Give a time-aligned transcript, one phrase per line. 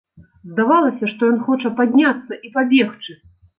[0.53, 3.19] Здавалася, што ён хоча падняцца і пабегчы.